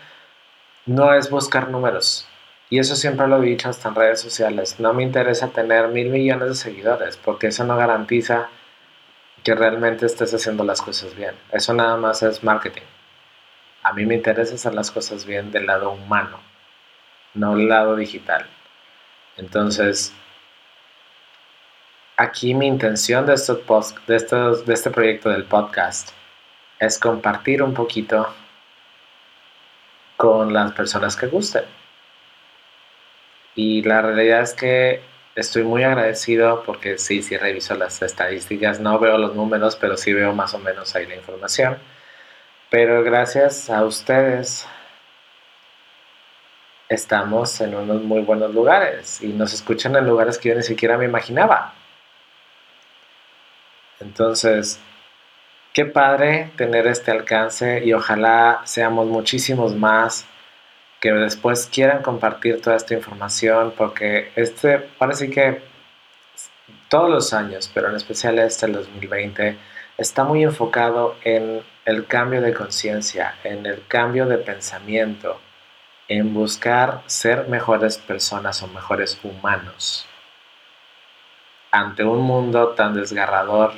no 0.86 1.12
es 1.16 1.32
buscar 1.32 1.70
números. 1.70 2.28
Y 2.70 2.78
eso 2.78 2.96
siempre 2.96 3.28
lo 3.28 3.42
he 3.42 3.48
dicho 3.48 3.68
hasta 3.68 3.90
en 3.90 3.96
redes 3.96 4.22
sociales. 4.22 4.80
No 4.80 4.94
me 4.94 5.02
interesa 5.02 5.48
tener 5.48 5.88
mil 5.88 6.10
millones 6.10 6.50
de 6.50 6.56
seguidores 6.56 7.18
porque 7.18 7.48
eso 7.48 7.64
no 7.64 7.78
garantiza 7.78 8.50
que 9.44 9.56
realmente 9.56 10.06
estés 10.06 10.36
haciendo 10.36 10.64
las 10.64 10.84
cosas 10.84 11.16
bien. 11.16 11.34
Eso 11.52 11.74
nada 11.74 11.98
más 11.98 12.22
es 12.22 12.44
marketing. 12.44 12.86
A 13.82 13.92
mí 13.94 14.06
me 14.06 14.14
interesa 14.14 14.54
hacer 14.54 14.76
las 14.76 14.92
cosas 14.92 15.26
bien 15.26 15.50
del 15.50 15.66
lado 15.66 15.90
humano, 15.90 16.40
no 17.34 17.56
del 17.56 17.70
lado 17.70 17.96
digital. 17.96 18.46
Entonces, 19.38 20.14
aquí 22.18 22.54
mi 22.54 22.68
intención 22.68 23.26
de, 23.26 23.36
estos 23.36 23.60
de, 24.08 24.16
estos, 24.16 24.66
de 24.66 24.74
este 24.74 24.90
proyecto 24.90 25.30
del 25.30 25.46
podcast 25.46 26.10
es 26.80 27.00
compartir 27.00 27.62
un 27.64 27.74
poquito 27.74 28.28
con 30.18 30.52
las 30.54 30.72
personas 30.74 31.16
que 31.16 31.28
gusten. 31.28 31.64
Y 33.56 33.84
la 33.84 34.02
realidad 34.02 34.42
es 34.42 34.54
que 34.54 35.02
estoy 35.36 35.64
muy 35.64 35.84
agradecido 35.84 36.64
porque 36.64 36.98
sí, 36.98 37.22
sí 37.22 37.38
reviso 37.38 37.76
las 37.76 38.02
estadísticas, 38.02 38.80
no 38.80 39.00
veo 39.00 39.18
los 39.18 39.36
números, 39.36 39.76
pero 39.76 39.98
sí 39.98 40.14
veo 40.14 40.34
más 40.34 40.54
o 40.54 40.60
menos 40.60 40.96
ahí 40.96 41.06
la 41.06 41.16
información. 41.16 41.78
Pero 42.70 43.04
gracias 43.04 43.70
a 43.70 43.86
ustedes 43.86 44.68
estamos 46.90 47.60
en 47.62 47.76
unos 47.76 48.02
muy 48.04 48.22
buenos 48.22 48.54
lugares 48.54 49.22
y 49.22 49.28
nos 49.28 49.54
escuchan 49.54 49.96
en 49.96 50.06
lugares 50.08 50.38
que 50.38 50.50
yo 50.50 50.56
ni 50.56 50.64
siquiera 50.64 50.98
me 50.98 51.06
imaginaba. 51.06 51.74
Entonces, 54.00 54.80
qué 55.74 55.86
padre 55.86 56.52
tener 56.56 56.88
este 56.88 57.12
alcance 57.12 57.84
y 57.84 57.94
ojalá 57.94 58.62
seamos 58.66 59.08
muchísimos 59.08 59.76
más 59.76 60.26
que 61.00 61.12
después 61.12 61.70
quieran 61.72 62.02
compartir 62.02 62.62
toda 62.62 62.76
esta 62.76 62.94
información 62.94 63.74
porque 63.78 64.32
este 64.36 64.80
parece 64.80 65.30
que 65.30 65.62
todos 66.90 67.10
los 67.10 67.34
años, 67.34 67.70
pero 67.74 67.90
en 67.90 67.96
especial 67.96 68.40
este 68.40 68.66
el 68.66 68.74
2020, 68.74 69.58
está 69.98 70.24
muy 70.24 70.44
enfocado 70.44 71.16
en 71.24 71.62
el 71.86 72.06
cambio 72.06 72.42
de 72.42 72.54
conciencia, 72.54 73.36
en 73.44 73.66
el 73.66 73.86
cambio 73.88 74.26
de 74.26 74.38
pensamiento, 74.38 75.40
en 76.08 76.34
buscar 76.34 77.02
ser 77.06 77.48
mejores 77.48 77.98
personas 77.98 78.64
o 78.64 78.68
mejores 78.68 79.20
humanos. 79.24 80.08
Ante 81.72 82.04
un 82.04 82.22
mundo 82.22 82.70
tan 82.70 82.94
desgarrador, 82.94 83.74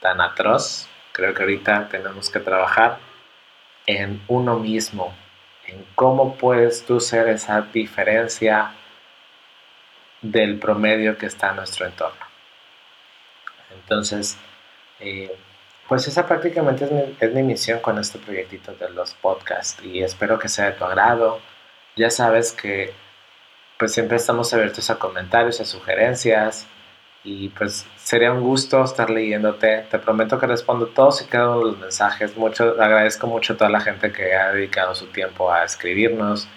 tan 0.00 0.20
atroz, 0.20 0.88
creo 1.12 1.32
que 1.34 1.42
ahorita 1.42 1.88
tenemos 1.88 2.28
que 2.28 2.40
trabajar 2.40 2.98
en 3.86 4.22
uno 4.28 4.58
mismo, 4.58 5.14
en 5.66 5.84
cómo 5.94 6.36
puedes 6.36 6.84
tú 6.84 7.00
ser 7.00 7.28
esa 7.28 7.62
diferencia 7.62 8.72
del 10.20 10.58
promedio 10.58 11.16
que 11.16 11.26
está 11.26 11.50
en 11.50 11.56
nuestro 11.56 11.86
entorno. 11.86 12.26
Entonces, 13.74 14.38
eh, 15.00 15.34
pues 15.92 16.08
esa 16.08 16.26
prácticamente 16.26 16.88
es 17.20 17.34
mi, 17.34 17.42
misión 17.42 17.80
con 17.80 17.98
este 17.98 18.18
proyectito 18.18 18.72
de 18.72 18.88
los 18.88 19.12
podcasts 19.12 19.76
y 19.84 20.02
espero 20.02 20.38
que 20.38 20.48
sea 20.48 20.70
de 20.70 20.72
tu 20.72 20.86
agrado. 20.86 21.38
Ya 21.96 22.08
sabes 22.08 22.52
que 22.52 22.94
pues 23.78 23.92
siempre 23.92 24.16
estamos 24.16 24.54
abiertos 24.54 24.88
a 24.88 24.98
comentarios, 24.98 25.60
a 25.60 25.66
sugerencias 25.66 26.66
y 27.24 27.50
pues 27.50 27.86
sería 27.96 28.32
un 28.32 28.40
gusto 28.40 28.82
estar 28.82 29.10
leyéndote. 29.10 29.84
Te 29.90 29.98
prometo 29.98 30.38
que 30.38 30.46
respondo 30.46 30.86
todos 30.86 31.20
y 31.20 31.26
cada 31.26 31.50
uno 31.50 31.58
de 31.58 31.64
los 31.72 31.78
mensajes. 31.78 32.38
Mucho, 32.38 32.70
agradezco 32.80 33.26
mucho 33.26 33.52
a 33.52 33.56
toda 33.58 33.68
la 33.68 33.80
gente 33.80 34.12
que 34.12 34.34
ha 34.34 34.50
dedicado 34.50 34.94
su 34.94 35.08
tiempo 35.08 35.52
a 35.52 35.62
escribirnos. 35.62 36.48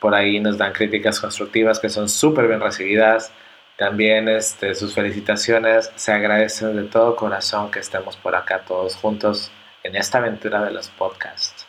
Por 0.00 0.14
ahí 0.14 0.40
nos 0.40 0.56
dan 0.56 0.72
críticas 0.72 1.20
constructivas 1.20 1.78
que 1.78 1.90
son 1.90 2.08
súper 2.08 2.48
bien 2.48 2.62
recibidas. 2.62 3.32
También 3.76 4.28
este, 4.28 4.74
sus 4.74 4.94
felicitaciones. 4.94 5.90
Se 5.96 6.12
agradecen 6.12 6.76
de 6.76 6.84
todo 6.84 7.16
corazón 7.16 7.70
que 7.70 7.80
estemos 7.80 8.16
por 8.16 8.34
acá 8.34 8.60
todos 8.66 8.96
juntos 8.96 9.50
en 9.82 9.96
esta 9.96 10.18
aventura 10.18 10.64
de 10.64 10.72
los 10.72 10.88
podcasts. 10.90 11.66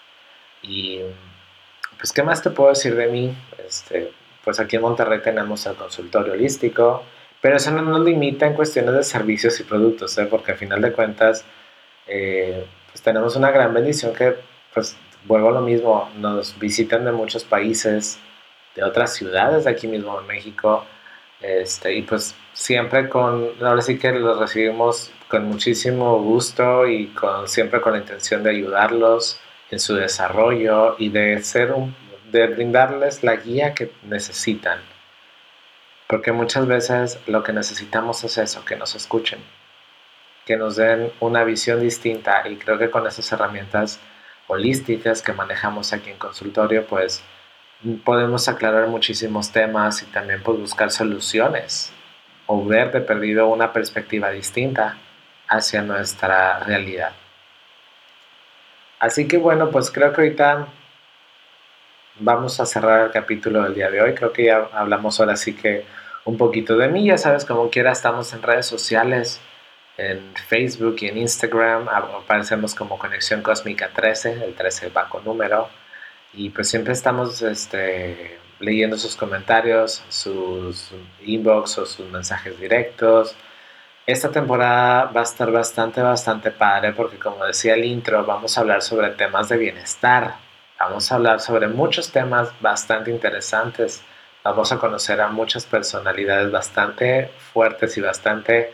Y 0.61 1.01
pues, 1.97 2.11
¿qué 2.11 2.23
más 2.23 2.41
te 2.41 2.49
puedo 2.49 2.69
decir 2.69 2.95
de 2.95 3.07
mí? 3.07 3.35
Este, 3.65 4.11
pues 4.43 4.59
aquí 4.59 4.75
en 4.75 4.83
Monterrey 4.83 5.21
tenemos 5.21 5.65
el 5.65 5.75
consultorio 5.75 6.33
holístico 6.33 7.03
pero 7.43 7.57
eso 7.57 7.71
no 7.71 7.81
nos 7.81 7.99
limita 7.99 8.47
en 8.47 8.53
cuestiones 8.53 8.93
de 8.93 9.03
servicios 9.03 9.59
y 9.59 9.63
productos, 9.63 10.17
¿eh? 10.17 10.27
porque 10.27 10.53
al 10.53 10.57
final 10.57 10.81
de 10.81 10.93
cuentas, 10.93 11.43
eh, 12.07 12.65
pues 12.89 13.01
tenemos 13.01 13.35
una 13.35 13.51
gran 13.51 13.73
bendición 13.73 14.13
que, 14.13 14.37
pues, 14.73 14.95
vuelvo 15.25 15.49
a 15.49 15.51
lo 15.51 15.59
mismo, 15.59 16.09
nos 16.15 16.57
visitan 16.57 17.03
de 17.03 17.11
muchos 17.11 17.43
países, 17.43 18.17
de 18.77 18.85
otras 18.85 19.13
ciudades 19.13 19.65
de 19.65 19.71
aquí 19.71 19.87
mismo 19.87 20.17
en 20.21 20.25
México, 20.25 20.85
este, 21.43 21.93
y 21.93 22.01
pues 22.03 22.35
siempre 22.53 23.09
con, 23.09 23.49
ahora 23.61 23.81
sí 23.81 23.99
que 23.99 24.11
los 24.13 24.39
recibimos 24.39 25.11
con 25.27 25.45
muchísimo 25.45 26.19
gusto 26.21 26.87
y 26.87 27.07
con, 27.07 27.47
siempre 27.47 27.81
con 27.81 27.93
la 27.93 27.99
intención 27.99 28.43
de 28.43 28.51
ayudarlos 28.51 29.39
en 29.69 29.79
su 29.79 29.95
desarrollo 29.95 30.95
y 30.97 31.09
de 31.09 31.43
ser 31.43 31.73
un, 31.73 31.95
de 32.31 32.47
brindarles 32.47 33.23
la 33.23 33.35
guía 33.35 33.73
que 33.73 33.91
necesitan. 34.03 34.79
Porque 36.07 36.31
muchas 36.31 36.65
veces 36.67 37.19
lo 37.27 37.43
que 37.43 37.53
necesitamos 37.53 38.23
es 38.23 38.37
eso, 38.37 38.63
que 38.63 38.75
nos 38.75 38.95
escuchen, 38.95 39.39
que 40.45 40.55
nos 40.55 40.77
den 40.77 41.11
una 41.19 41.43
visión 41.43 41.81
distinta 41.81 42.47
y 42.47 42.55
creo 42.55 42.77
que 42.77 42.89
con 42.89 43.05
esas 43.05 43.31
herramientas 43.31 43.99
holísticas 44.47 45.21
que 45.21 45.33
manejamos 45.33 45.91
aquí 45.91 46.09
en 46.11 46.17
consultorio, 46.17 46.85
pues 46.85 47.23
podemos 48.03 48.47
aclarar 48.47 48.87
muchísimos 48.87 49.51
temas 49.51 50.01
y 50.03 50.05
también 50.07 50.41
pues, 50.43 50.59
buscar 50.59 50.91
soluciones 50.91 51.91
o 52.45 52.65
ver 52.65 52.91
de 52.91 53.01
perdido 53.01 53.47
una 53.47 53.73
perspectiva 53.73 54.29
distinta 54.29 54.97
hacia 55.47 55.81
nuestra 55.81 56.59
realidad. 56.59 57.11
Así 58.99 59.27
que 59.27 59.37
bueno, 59.37 59.69
pues 59.69 59.91
creo 59.91 60.13
que 60.13 60.21
ahorita 60.21 60.67
vamos 62.19 62.59
a 62.59 62.65
cerrar 62.65 63.07
el 63.07 63.11
capítulo 63.11 63.63
del 63.63 63.75
día 63.75 63.89
de 63.89 64.01
hoy. 64.01 64.13
Creo 64.13 64.31
que 64.31 64.45
ya 64.45 64.69
hablamos 64.73 65.19
ahora 65.19 65.35
sí 65.35 65.53
que 65.53 65.85
un 66.25 66.37
poquito 66.37 66.77
de 66.77 66.87
mí. 66.87 67.05
Ya 67.05 67.17
sabes, 67.17 67.45
como 67.45 67.69
quiera, 67.69 67.91
estamos 67.91 68.33
en 68.33 68.41
redes 68.41 68.65
sociales, 68.65 69.41
en 69.97 70.33
Facebook 70.47 70.95
y 71.01 71.07
en 71.07 71.17
Instagram. 71.17 71.89
Aparecemos 71.89 72.75
como 72.75 72.97
Conexión 72.97 73.41
Cósmica 73.41 73.89
13, 73.93 74.43
el 74.45 74.53
13 74.53 74.89
va 74.89 75.09
con 75.09 75.25
número. 75.25 75.67
Y 76.33 76.49
pues 76.49 76.69
siempre 76.69 76.93
estamos 76.93 77.41
este, 77.41 78.39
leyendo 78.59 78.97
sus 78.97 79.15
comentarios, 79.15 80.03
sus 80.09 80.91
inbox 81.21 81.77
o 81.77 81.85
sus 81.85 82.09
mensajes 82.09 82.59
directos. 82.59 83.35
Esta 84.05 84.31
temporada 84.31 85.05
va 85.05 85.21
a 85.21 85.23
estar 85.23 85.51
bastante, 85.51 86.01
bastante 86.01 86.51
padre 86.51 86.93
porque 86.93 87.17
como 87.17 87.45
decía 87.45 87.75
el 87.75 87.85
intro, 87.85 88.25
vamos 88.25 88.57
a 88.57 88.61
hablar 88.61 88.81
sobre 88.81 89.11
temas 89.11 89.49
de 89.49 89.57
bienestar. 89.57 90.35
Vamos 90.79 91.11
a 91.11 91.15
hablar 91.15 91.39
sobre 91.39 91.67
muchos 91.67 92.11
temas 92.11 92.49
bastante 92.61 93.11
interesantes 93.11 94.03
vamos 94.43 94.71
a 94.71 94.77
conocer 94.77 95.21
a 95.21 95.29
muchas 95.29 95.65
personalidades 95.65 96.51
bastante 96.51 97.29
fuertes 97.53 97.97
y 97.97 98.01
bastante, 98.01 98.73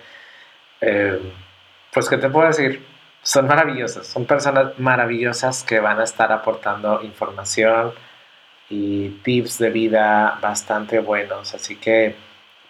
eh, 0.82 1.20
pues, 1.94 2.10
¿qué 2.10 2.18
te 2.18 2.30
puedo 2.30 2.48
decir? 2.48 2.86
Son 3.22 3.48
maravillosas, 3.48 4.08
son 4.08 4.26
personas 4.26 4.80
maravillosas 4.80 5.64
que 5.64 5.80
van 5.80 6.00
a 6.00 6.04
estar 6.04 6.32
aportando 6.32 7.02
información 7.04 7.94
y 8.70 9.10
tips 9.24 9.58
de 9.60 9.70
vida 9.70 10.40
bastante 10.42 11.00
buenos, 11.00 11.54
así 11.54 11.76
que 11.76 12.16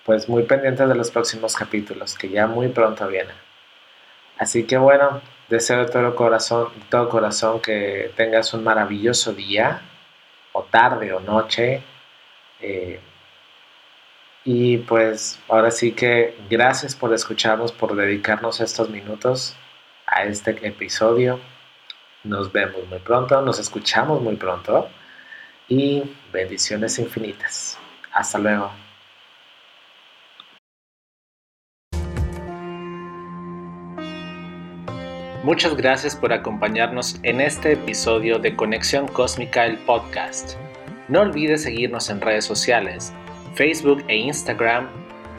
pues 0.05 0.27
muy 0.27 0.43
pendientes 0.43 0.87
de 0.89 0.95
los 0.95 1.11
próximos 1.11 1.55
capítulos 1.55 2.15
que 2.15 2.29
ya 2.29 2.47
muy 2.47 2.69
pronto 2.69 3.07
vienen. 3.07 3.35
Así 4.39 4.65
que 4.65 4.77
bueno, 4.77 5.21
deseo 5.49 5.85
de 5.85 5.91
todo 5.91 6.15
corazón, 6.15 6.69
todo 6.89 7.09
corazón 7.09 7.61
que 7.61 8.11
tengas 8.15 8.53
un 8.53 8.63
maravilloso 8.63 9.33
día 9.33 9.81
o 10.53 10.63
tarde 10.63 11.13
o 11.13 11.19
noche 11.19 11.83
eh, 12.61 12.99
y 14.43 14.77
pues 14.77 15.39
ahora 15.47 15.71
sí 15.71 15.91
que 15.91 16.35
gracias 16.49 16.95
por 16.95 17.13
escucharnos, 17.13 17.71
por 17.71 17.95
dedicarnos 17.95 18.61
estos 18.61 18.89
minutos 18.89 19.55
a 20.19 20.25
este 20.25 20.51
episodio. 20.67 21.39
Nos 22.23 22.51
vemos 22.51 22.85
muy 22.89 22.99
pronto, 22.99 23.41
nos 23.41 23.59
escuchamos 23.59 24.21
muy 24.21 24.35
pronto 24.35 24.89
y 25.67 26.03
bendiciones 26.33 26.99
infinitas. 26.99 27.77
Hasta 28.11 28.37
luego. 28.37 28.71
Muchas 35.43 35.75
gracias 35.77 36.17
por 36.17 36.33
acompañarnos 36.33 37.17
en 37.23 37.39
este 37.39 37.71
episodio 37.71 38.39
de 38.39 38.57
Conexión 38.57 39.07
Cósmica, 39.07 39.65
el 39.65 39.77
podcast. 39.77 40.57
No 41.07 41.21
olvides 41.21 41.63
seguirnos 41.63 42.09
en 42.09 42.19
redes 42.19 42.43
sociales, 42.43 43.13
Facebook 43.55 44.03
e 44.09 44.17
Instagram, 44.17 44.89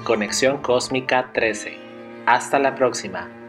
Conexión 0.05 0.57
Cósmica 0.63 1.31
13. 1.35 1.77
Hasta 2.25 2.59
la 2.59 2.75
próxima. 2.75 3.40